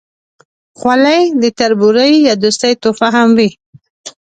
خولۍ 0.77 1.23
د 1.41 1.43
تربورۍ 1.57 2.13
یا 2.27 2.33
دوستۍ 2.43 2.73
تحفه 2.81 3.07
هم 3.15 3.29
وي. 3.37 3.49